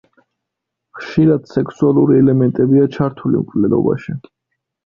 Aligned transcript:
ხშირად 1.01 1.45
სექსუალური 1.51 2.17
ელემენტებია 2.23 2.89
ჩართული 2.97 3.43
მკვლელობაში. 3.45 4.21